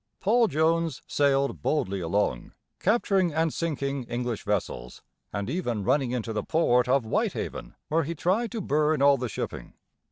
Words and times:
Paul 0.19 0.47
Jones 0.47 1.03
sailed 1.05 1.61
boldly 1.61 1.99
along, 1.99 2.53
capturing 2.79 3.35
and 3.35 3.53
sinking 3.53 4.05
English 4.05 4.43
vessels, 4.43 5.03
and 5.31 5.47
even 5.47 5.83
running 5.83 6.09
into 6.09 6.33
the 6.33 6.41
port 6.43 6.87
of 6.89 7.05
White 7.05 7.33
ha´ven, 7.33 7.75
where 7.87 8.01
he 8.01 8.15
tried 8.15 8.49
to 8.53 8.61
burn 8.61 9.03
all 9.03 9.17
the 9.19 9.29
shipping. 9.29 9.75